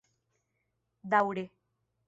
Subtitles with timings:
[1.13, 1.45] daŭre